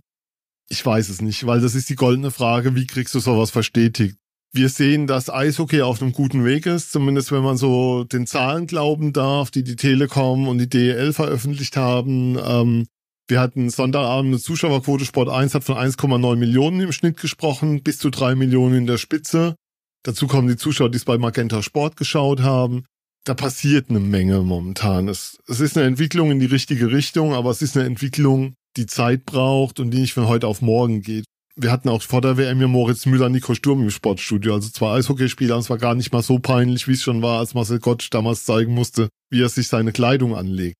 [0.73, 4.17] Ich weiß es nicht, weil das ist die goldene Frage, wie kriegst du sowas verstetigt?
[4.53, 8.65] Wir sehen, dass Eishockey auf einem guten Weg ist, zumindest wenn man so den Zahlen
[8.65, 12.39] glauben darf, die die Telekom und die DEL veröffentlicht haben.
[12.43, 12.87] Ähm,
[13.27, 17.99] wir hatten Sonntagabend eine Zuschauerquote, Sport 1 hat von 1,9 Millionen im Schnitt gesprochen, bis
[17.99, 19.53] zu 3 Millionen in der Spitze.
[20.01, 22.83] Dazu kommen die Zuschauer, die es bei Magenta Sport geschaut haben.
[23.25, 25.07] Da passiert eine Menge momentan.
[25.07, 28.85] Es, es ist eine Entwicklung in die richtige Richtung, aber es ist eine Entwicklung, die
[28.85, 31.25] Zeit braucht und die nicht von heute auf morgen geht.
[31.55, 34.97] Wir hatten auch vor der WM ja Moritz Müller, Nico Sturm im Sportstudio, also zwei
[34.97, 37.79] Eishockeyspieler, und es war gar nicht mal so peinlich, wie es schon war, als Marcel
[37.79, 40.75] Gottsch damals zeigen musste, wie er sich seine Kleidung anlegt.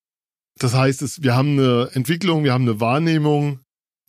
[0.60, 3.60] Das heißt, es, wir haben eine Entwicklung, wir haben eine Wahrnehmung,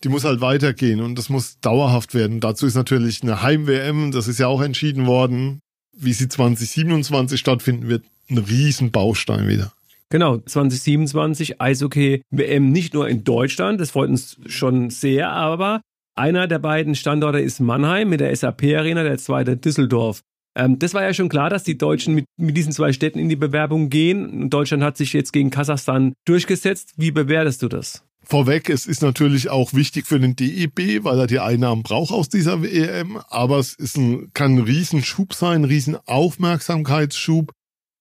[0.04, 2.40] die muss halt weitergehen und das muss dauerhaft werden.
[2.40, 5.60] Dazu ist natürlich eine Heim-WM, das ist ja auch entschieden worden,
[5.96, 9.72] wie sie 2027 stattfinden wird, ein Riesenbaustein wieder.
[10.14, 15.80] Genau, 2027 Eishockey-WM nicht nur in Deutschland, das freut uns schon sehr, aber
[16.14, 20.20] einer der beiden Standorte ist Mannheim mit der SAP-Arena, der zweite Düsseldorf.
[20.56, 23.28] Ähm, das war ja schon klar, dass die Deutschen mit, mit diesen zwei Städten in
[23.28, 24.50] die Bewerbung gehen.
[24.50, 26.92] Deutschland hat sich jetzt gegen Kasachstan durchgesetzt.
[26.96, 28.04] Wie bewertest du das?
[28.22, 32.28] Vorweg, es ist natürlich auch wichtig für den DEB, weil er die Einnahmen braucht aus
[32.28, 37.50] dieser WM, aber es ist ein, kann ein Riesenschub sein, ein Riesenaufmerksamkeitsschub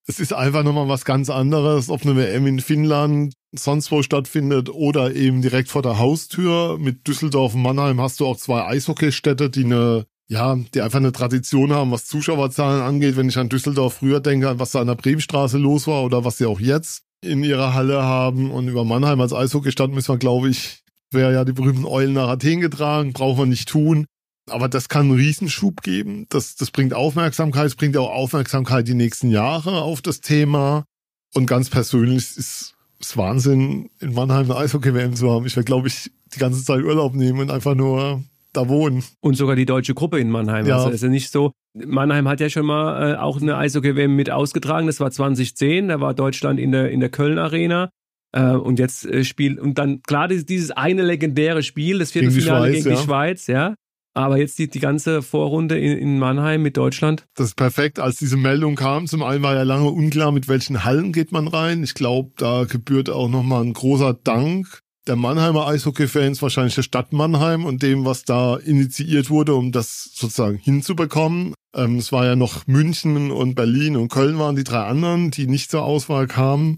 [0.07, 4.69] es ist einfach nochmal was ganz anderes, ob eine WM in Finnland sonst wo stattfindet
[4.69, 6.77] oder eben direkt vor der Haustür.
[6.79, 11.11] Mit Düsseldorf und Mannheim hast du auch zwei Eishockeystädte, die eine, ja, die einfach eine
[11.11, 13.15] Tradition haben, was Zuschauerzahlen angeht.
[13.15, 16.37] Wenn ich an Düsseldorf früher denke, was da an der Bremenstraße los war oder was
[16.37, 18.51] sie auch jetzt in ihrer Halle haben.
[18.51, 22.27] Und über Mannheim als Eishockeystadt müssen wir, glaube ich, wäre ja die berühmten Eulen nach
[22.27, 24.05] Athen getragen, brauchen wir nicht tun.
[24.49, 26.25] Aber das kann einen Riesenschub geben.
[26.29, 30.85] Das, das bringt Aufmerksamkeit, es bringt auch Aufmerksamkeit die nächsten Jahre auf das Thema.
[31.33, 35.45] Und ganz persönlich ist es Wahnsinn, in Mannheim eine Eishockey-WM zu haben.
[35.45, 39.03] Ich werde, glaube ich, die ganze Zeit Urlaub nehmen und einfach nur da wohnen.
[39.21, 40.65] Und sogar die deutsche Gruppe in Mannheim.
[40.65, 40.77] Ja.
[40.77, 41.51] Also ist ja nicht so.
[41.73, 44.87] Mannheim hat ja schon mal äh, auch eine Eishockey-WM mit ausgetragen.
[44.87, 45.87] Das war 2010.
[45.87, 47.89] Da war Deutschland in der, in der Köln Arena.
[48.31, 52.77] Äh, und jetzt äh, spielt, und dann klar dieses eine legendäre Spiel, das Viertelfinale gegen
[52.77, 53.75] die Schweiz, gegen die Schweiz ja.
[54.13, 57.25] Aber jetzt die, die ganze Vorrunde in, in Mannheim mit Deutschland.
[57.35, 57.99] Das ist perfekt.
[57.99, 61.47] Als diese Meldung kam, zum einen war ja lange unklar, mit welchen Hallen geht man
[61.47, 61.83] rein.
[61.83, 67.11] Ich glaube, da gebührt auch nochmal ein großer Dank der Mannheimer Eishockey-Fans, wahrscheinlich der Stadt
[67.11, 71.53] Mannheim und dem, was da initiiert wurde, um das sozusagen hinzubekommen.
[71.75, 75.47] Ähm, es war ja noch München und Berlin und Köln waren die drei anderen, die
[75.47, 76.77] nicht zur Auswahl kamen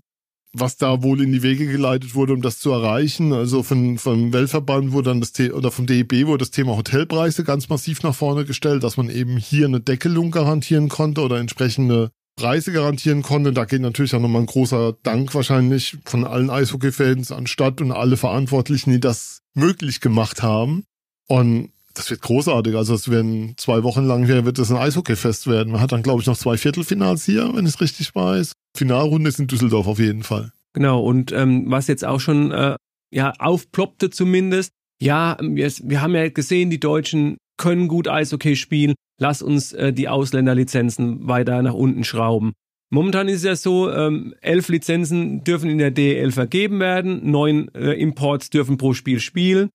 [0.57, 3.33] was da wohl in die Wege geleitet wurde, um das zu erreichen.
[3.33, 7.43] Also von, vom Weltverband wurde dann das The oder vom DEB wurde das Thema Hotelpreise
[7.43, 12.11] ganz massiv nach vorne gestellt, dass man eben hier eine Deckelung garantieren konnte oder entsprechende
[12.37, 13.53] Preise garantieren konnte.
[13.53, 17.91] Da geht natürlich auch nochmal ein großer Dank wahrscheinlich von allen Eishockey-Fans an Stadt und
[17.91, 20.85] alle Verantwortlichen, die das möglich gemacht haben.
[21.27, 22.75] Und Das wird großartig.
[22.75, 25.71] Also es werden zwei Wochen lang hier wird es ein Eishockeyfest werden.
[25.71, 28.51] Man hat dann, glaube ich, noch zwei Viertelfinals hier, wenn ich es richtig weiß.
[28.77, 30.51] Finalrunde ist in Düsseldorf auf jeden Fall.
[30.73, 32.75] Genau, und ähm, was jetzt auch schon äh,
[33.11, 38.95] ja aufploppte zumindest, ja, wir, wir haben ja gesehen, die Deutschen können gut Eishockey spielen,
[39.19, 42.53] lass uns äh, die Ausländerlizenzen weiter nach unten schrauben.
[42.91, 47.73] Momentan ist es ja so, ähm, elf Lizenzen dürfen in der DEL vergeben werden, neun
[47.73, 49.69] äh, Imports dürfen pro Spiel spielen.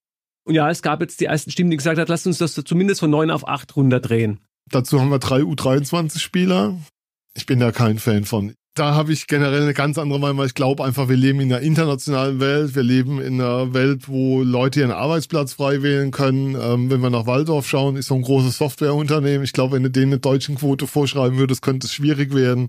[0.44, 3.00] Und ja, es gab jetzt die ersten Stimmen, die gesagt haben, lasst uns das zumindest
[3.00, 4.40] von neun auf acht runterdrehen.
[4.70, 6.79] Dazu haben wir drei U23-Spieler.
[7.35, 10.46] Ich bin da kein Fan von da habe ich generell eine ganz andere Meinung, weil
[10.46, 12.74] ich glaube einfach, wir leben in einer internationalen Welt.
[12.74, 16.57] Wir leben in einer Welt, wo Leute ihren Arbeitsplatz frei wählen können.
[16.61, 19.42] Ähm, wenn wir nach Waldorf schauen, ist so ein großes Softwareunternehmen.
[19.42, 22.68] Ich glaube, wenn du denen eine deutschen Quote vorschreiben würdest, könnte es schwierig werden.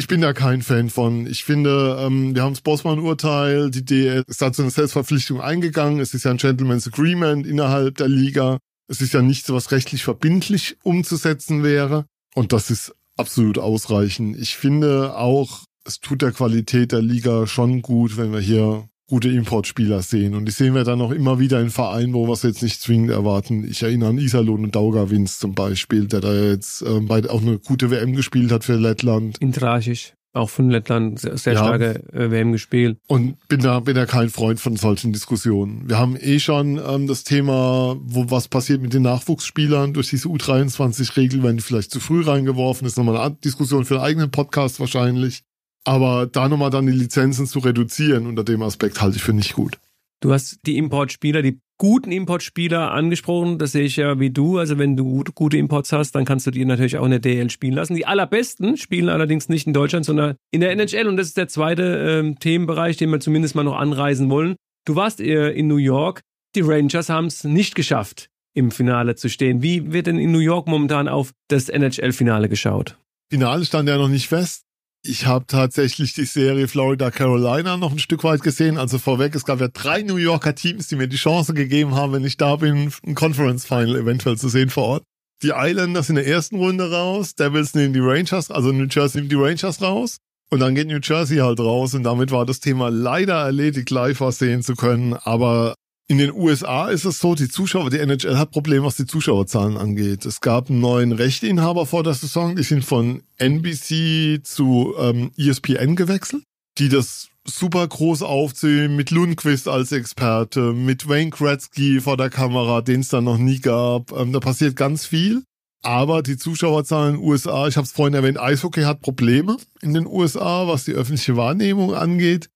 [0.00, 1.26] Ich bin da kein Fan von.
[1.26, 6.00] Ich finde, ähm, wir haben das Bossmann-Urteil, die DL ist dazu eine Selbstverpflichtung eingegangen.
[6.00, 8.56] Es ist ja ein Gentleman's Agreement innerhalb der Liga.
[8.88, 12.06] Es ist ja nichts, was rechtlich verbindlich umzusetzen wäre.
[12.34, 14.34] Und das ist absolut ausreichen.
[14.40, 19.28] Ich finde auch, es tut der Qualität der Liga schon gut, wenn wir hier gute
[19.28, 20.34] Importspieler sehen.
[20.34, 22.80] Und die sehen wir dann auch immer wieder in Vereinen, wo wir es jetzt nicht
[22.80, 23.64] zwingend erwarten.
[23.68, 27.58] Ich erinnere an Iserlohn und Daugavins zum Beispiel, der da jetzt ähm, beide auch eine
[27.58, 29.36] gute WM gespielt hat für Lettland.
[29.38, 31.58] Intragisch auch von Lettland sehr, sehr ja.
[31.58, 32.98] starke äh, WM gespielt.
[33.08, 35.88] Und bin da, bin da kein Freund von solchen Diskussionen.
[35.88, 40.28] Wir haben eh schon ähm, das Thema, wo was passiert mit den Nachwuchsspielern durch diese
[40.28, 42.96] U23-Regel, wenn die vielleicht zu früh reingeworfen ist.
[42.96, 45.42] Nochmal eine Diskussion für einen eigenen Podcast wahrscheinlich.
[45.84, 49.54] Aber da nochmal dann die Lizenzen zu reduzieren unter dem Aspekt halte ich für nicht
[49.54, 49.78] gut.
[50.20, 53.58] Du hast die Importspieler, die guten Importspieler angesprochen.
[53.58, 54.58] Das sehe ich ja wie du.
[54.58, 57.48] Also wenn du gute Imports hast, dann kannst du die natürlich auch in der DL
[57.48, 57.94] spielen lassen.
[57.94, 61.08] Die allerbesten spielen allerdings nicht in Deutschland, sondern in der NHL.
[61.08, 64.56] Und das ist der zweite ähm, Themenbereich, den wir zumindest mal noch anreisen wollen.
[64.84, 66.20] Du warst äh, in New York.
[66.54, 69.62] Die Rangers haben es nicht geschafft, im Finale zu stehen.
[69.62, 72.98] Wie wird denn in New York momentan auf das NHL-Finale geschaut?
[73.30, 74.64] Finale stand ja noch nicht fest.
[75.02, 78.76] Ich habe tatsächlich die Serie Florida Carolina noch ein Stück weit gesehen.
[78.76, 82.12] Also vorweg, es gab ja drei New Yorker Teams, die mir die Chance gegeben haben,
[82.12, 85.04] wenn ich da bin, ein Conference Final eventuell zu sehen vor Ort.
[85.42, 89.32] Die Islanders in der ersten Runde raus, Devils nehmen die Rangers, also New Jersey nimmt
[89.32, 90.18] die Rangers raus.
[90.50, 94.20] Und dann geht New Jersey halt raus und damit war das Thema leider erledigt, live
[94.20, 95.14] was sehen zu können.
[95.14, 95.76] Aber
[96.10, 99.76] in den USA ist es so, die Zuschauer, die NHL hat Probleme, was die Zuschauerzahlen
[99.76, 100.26] angeht.
[100.26, 105.94] Es gab einen neuen Rechteinhaber vor der Saison, die sind von NBC zu ähm, ESPN
[105.94, 106.42] gewechselt,
[106.78, 112.80] die das super groß aufziehen, mit Lundqvist als Experte, mit Wayne Gretzky vor der Kamera,
[112.80, 114.10] den es dann noch nie gab.
[114.10, 115.44] Ähm, da passiert ganz viel.
[115.84, 119.94] Aber die Zuschauerzahlen in den USA, ich habe es vorhin erwähnt, Eishockey hat Probleme in
[119.94, 122.50] den USA, was die öffentliche Wahrnehmung angeht.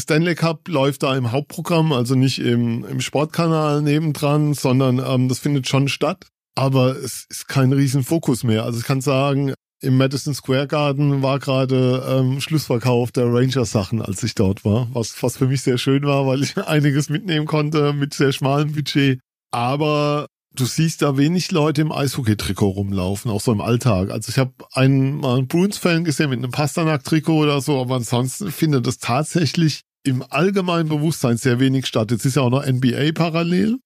[0.00, 5.38] Stanley Cup läuft da im Hauptprogramm, also nicht im, im Sportkanal nebendran, sondern ähm, das
[5.38, 6.26] findet schon statt.
[6.54, 8.64] Aber es ist kein Riesenfokus mehr.
[8.64, 14.22] Also ich kann sagen, im Madison Square Garden war gerade ähm, Schlussverkauf der Rangers-Sachen, als
[14.22, 17.92] ich dort war, was, was für mich sehr schön war, weil ich einiges mitnehmen konnte
[17.92, 19.20] mit sehr schmalem Budget.
[19.52, 24.10] Aber du siehst da wenig Leute im Eishockey-Trikot rumlaufen, auch so im Alltag.
[24.10, 28.82] Also ich habe einen, einen Bruins-Fan gesehen mit einem Pasternak-Trikot oder so, aber ansonsten finde
[28.82, 32.10] das tatsächlich im allgemeinen Bewusstsein sehr wenig statt.
[32.10, 33.78] Jetzt ist ja auch noch NBA parallel,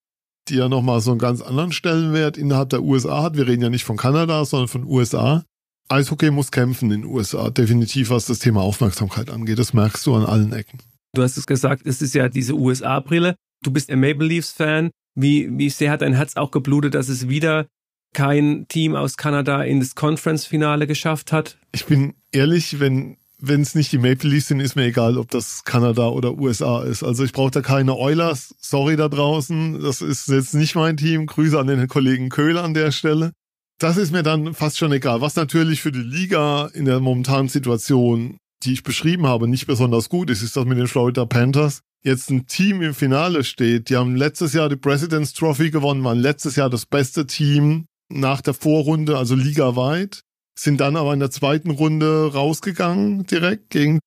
[0.49, 3.37] die ja nochmal so einen ganz anderen Stellenwert innerhalb der USA hat.
[3.37, 5.45] Wir reden ja nicht von Kanada, sondern von USA.
[5.89, 9.59] Eishockey muss kämpfen in den USA, definitiv, was das Thema Aufmerksamkeit angeht.
[9.59, 10.79] Das merkst du an allen Ecken.
[11.15, 13.37] Du hast es gesagt, es ist ja diese USA-Brille.
[13.63, 14.91] Du bist ein Maple Leafs-Fan.
[15.15, 17.67] Wie, wie sehr hat dein Herz auch geblutet, dass es wieder
[18.15, 21.59] kein Team aus Kanada in das Conference-Finale geschafft hat?
[21.73, 25.31] Ich bin ehrlich, wenn wenn es nicht die Maple Leafs sind, ist mir egal, ob
[25.31, 27.03] das Kanada oder USA ist.
[27.03, 28.55] Also ich brauche da keine Oilers.
[28.61, 29.81] Sorry da draußen.
[29.81, 31.27] Das ist jetzt nicht mein Team.
[31.27, 33.33] Grüße an den Kollegen Köhler an der Stelle.
[33.79, 35.21] Das ist mir dann fast schon egal.
[35.21, 40.09] Was natürlich für die Liga in der momentanen Situation, die ich beschrieben habe, nicht besonders
[40.09, 43.89] gut ist, ist, dass mit den Florida Panthers jetzt ein Team im Finale steht.
[43.89, 48.41] Die haben letztes Jahr die President's Trophy gewonnen, waren letztes Jahr das beste Team nach
[48.41, 50.24] der Vorrunde, also ligaweit
[50.55, 53.99] sind dann aber in der zweiten Runde rausgegangen direkt gegen,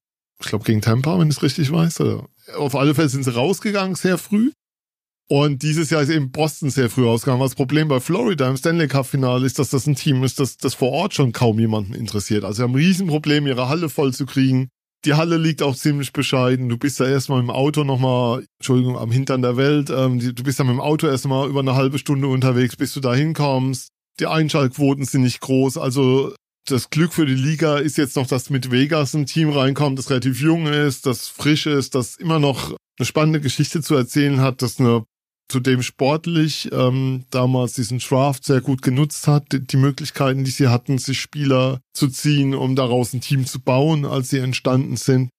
[0.41, 2.01] ich glaube gegen Tampa, wenn ich es richtig weiß.
[2.01, 4.51] Oder auf alle Fälle sind sie rausgegangen sehr früh.
[5.29, 7.41] Und dieses Jahr ist eben Boston sehr früh rausgegangen.
[7.41, 10.55] Das Problem bei Florida im Stanley Cup Finale ist, dass das ein Team ist, das,
[10.55, 12.45] das vor Ort schon kaum jemanden interessiert.
[12.45, 14.69] Also sie haben ein Riesenproblem, ihre Halle voll zu kriegen.
[15.03, 16.69] Die Halle liegt auch ziemlich bescheiden.
[16.69, 19.89] Du bist da erstmal im Auto nochmal, Entschuldigung, am Hintern der Welt.
[19.89, 23.01] Ähm, du bist da mit dem Auto erstmal über eine halbe Stunde unterwegs, bis du
[23.01, 23.89] da hinkommst.
[24.19, 25.77] Die Einschaltquoten sind nicht groß.
[25.77, 26.33] Also
[26.67, 30.09] das Glück für die Liga ist jetzt noch, dass mit Vegas ein Team reinkommt, das
[30.09, 34.61] relativ jung ist, das frisch ist, das immer noch eine spannende Geschichte zu erzählen hat,
[34.61, 35.03] das eine
[35.49, 40.97] zudem sportlich ähm, damals diesen Draft sehr gut genutzt hat, die Möglichkeiten, die sie hatten,
[40.97, 45.29] sich Spieler zu ziehen, um daraus ein Team zu bauen, als sie entstanden sind.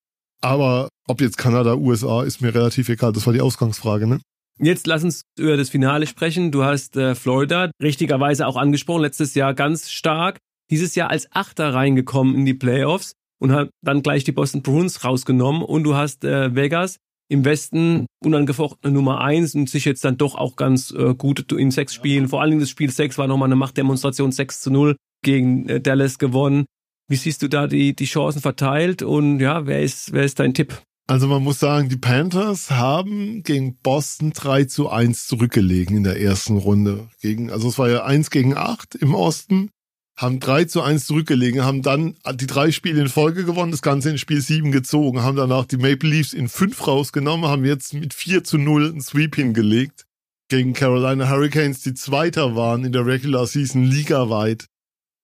[0.40, 3.12] Aber ob jetzt Kanada, USA, ist mir relativ egal.
[3.12, 4.20] Das war die Ausgangsfrage, ne?
[4.60, 6.50] Jetzt lass uns über das Finale sprechen.
[6.50, 10.38] Du hast äh, Florida richtigerweise auch angesprochen, letztes Jahr ganz stark.
[10.70, 15.04] Dieses Jahr als Achter reingekommen in die Playoffs und hat dann gleich die Boston Bruins
[15.04, 15.62] rausgenommen.
[15.62, 16.96] Und du hast äh, Vegas
[17.30, 21.70] im Westen unangefochtene Nummer eins und sich jetzt dann doch auch ganz äh, gut in
[21.70, 22.28] sechs Spielen.
[22.28, 25.80] Vor allen Dingen das Spiel sechs war nochmal eine Machtdemonstration 6 zu 0 gegen äh,
[25.80, 26.64] Dallas gewonnen.
[27.08, 30.52] Wie siehst du da die, die Chancen verteilt und ja, wer ist, wer ist dein
[30.52, 30.82] Tipp?
[31.08, 36.20] Also man muss sagen, die Panthers haben gegen Boston 3 zu 1 zurückgelegen in der
[36.20, 37.08] ersten Runde.
[37.22, 39.70] Gegen, also es war ja 1 gegen 8 im Osten
[40.18, 44.10] haben 3 zu 1 zurückgelegen, haben dann die drei Spiele in Folge gewonnen, das Ganze
[44.10, 48.12] in Spiel 7 gezogen, haben danach die Maple Leafs in 5 rausgenommen, haben jetzt mit
[48.14, 50.06] 4 zu 0 einen Sweep hingelegt
[50.48, 54.66] gegen Carolina Hurricanes, die Zweiter waren in der Regular Season ligaweit.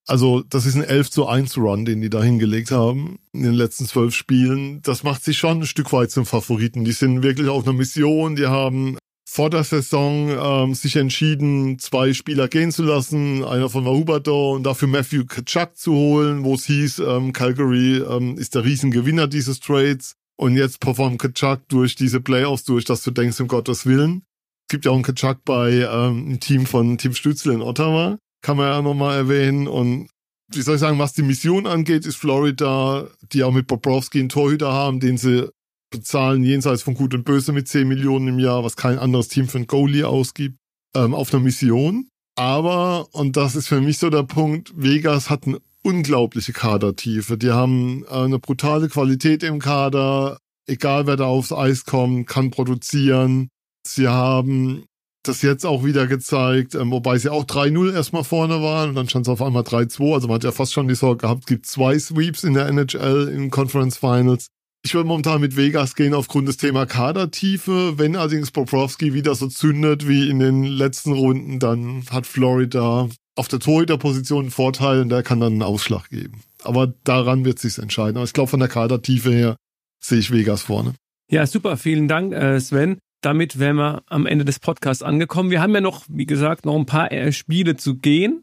[0.07, 3.55] Also das ist ein 11 zu 1 Run, den die da hingelegt haben in den
[3.55, 4.83] letzten zwölf Spielen.
[4.83, 6.85] Das macht sich schon ein Stück weit zum Favoriten.
[6.85, 8.37] Die sind wirklich auf einer Mission.
[8.37, 13.87] Die haben vor der Saison ähm, sich entschieden, zwei Spieler gehen zu lassen, einer von
[13.87, 18.65] Huberto und dafür Matthew Kachuk zu holen, wo es hieß, ähm, Calgary ähm, ist der
[18.65, 23.49] Riesengewinner dieses Trades und jetzt performt Kachuk durch diese Playoffs durch, dass du denkst, um
[23.49, 24.23] Gottes Willen.
[24.69, 28.19] Es gibt ja auch einen Kachuk bei ähm, einem Team von Team Stützel in Ottawa,
[28.45, 30.09] kann man ja nochmal erwähnen und
[30.53, 34.29] wie soll ich sagen, was die Mission angeht, ist Florida, die auch mit Bobrovsky einen
[34.29, 35.49] Torhüter haben, den sie
[35.91, 39.49] bezahlen jenseits von Gut und Böse mit 10 Millionen im Jahr, was kein anderes Team
[39.49, 40.59] für einen Goalie ausgibt,
[40.95, 42.09] ähm, auf einer Mission.
[42.37, 47.39] Aber, und das ist für mich so der Punkt, Vegas hat eine unglaubliche Kadertiefe.
[47.39, 52.51] Die haben äh, eine brutale Qualität im Kader, egal wer da aufs Eis kommt, kann
[52.51, 53.49] produzieren.
[53.87, 54.85] Sie haben
[55.29, 59.09] das jetzt auch wieder gezeigt, ähm, wobei sie auch 3-0 erstmal vorne waren und dann
[59.09, 60.15] stand es auf einmal 3-2.
[60.15, 63.29] Also man hat ja fast schon die Sorge gehabt, gibt zwei Sweeps in der NHL
[63.35, 64.49] in Conference Finals.
[64.85, 67.99] Ich würde momentan mit Vegas gehen aufgrund des Thema Kadertiefe.
[67.99, 73.49] Wenn allerdings Bobrovsky wieder so zündet wie in den letzten Runden, dann hat Florida auf
[73.49, 76.43] der Torhüterposition einen Vorteil und der kann dann einen Ausschlag geben.
[76.63, 78.19] Aber daran wird sich entscheiden.
[78.19, 79.57] Aber ich glaube, von der Kadertiefe her
[80.03, 80.95] sehe ich Vegas vorne.
[81.31, 81.79] Ja, super.
[81.79, 82.99] Vielen Dank, äh, Sven.
[83.25, 85.51] Damit wären wir am Ende des Podcasts angekommen.
[85.51, 88.43] Wir haben ja noch, wie gesagt, noch ein paar äh, Spiele zu gehen.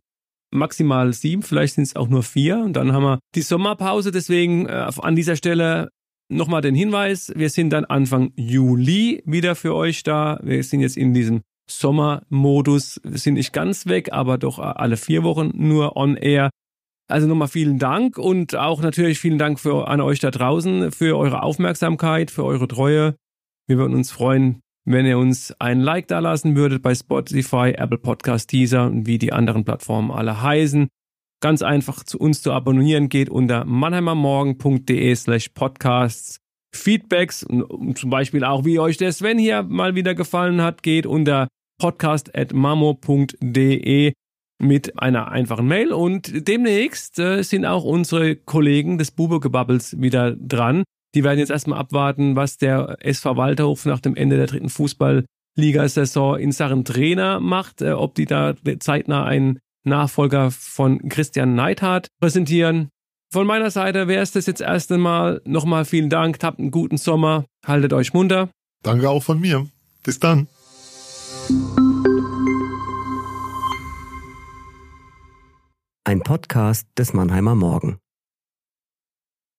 [0.54, 2.58] Maximal sieben, vielleicht sind es auch nur vier.
[2.58, 4.12] Und dann haben wir die Sommerpause.
[4.12, 5.90] Deswegen äh, an dieser Stelle
[6.32, 10.40] Nochmal den Hinweis, wir sind dann Anfang Juli wieder für euch da.
[10.42, 15.24] Wir sind jetzt in diesem Sommermodus, wir sind nicht ganz weg, aber doch alle vier
[15.24, 16.50] Wochen nur on air.
[17.10, 21.18] Also nochmal vielen Dank und auch natürlich vielen Dank für, an euch da draußen für
[21.18, 23.16] eure Aufmerksamkeit, für eure Treue.
[23.68, 27.98] Wir würden uns freuen, wenn ihr uns ein Like da lassen würdet bei Spotify, Apple
[27.98, 30.88] Podcast, Teaser und wie die anderen Plattformen alle heißen
[31.42, 36.38] ganz einfach zu uns zu abonnieren geht unter mannheimermorgen.de slash podcasts.
[36.74, 41.50] Feedbacks, zum Beispiel auch, wie euch der Sven hier mal wieder gefallen hat, geht unter
[41.80, 44.14] podcast.mamo.de
[44.62, 50.86] mit einer einfachen Mail und demnächst äh, sind auch unsere Kollegen des Bube-Gebubbles wieder dran.
[51.14, 56.40] Die werden jetzt erstmal abwarten, was der SV Walterhof nach dem Ende der dritten Fußballligasaison
[56.40, 62.90] in Sachen Trainer macht, äh, ob die da zeitnah einen Nachfolger von Christian Neidhardt präsentieren.
[63.34, 65.42] Von meiner Seite wäre es das jetzt erst einmal.
[65.46, 68.50] Nochmal vielen Dank, habt einen guten Sommer, haltet euch munter.
[68.84, 69.68] Danke auch von mir.
[70.04, 70.48] Bis dann.
[76.04, 78.00] Ein Podcast des Mannheimer Morgen.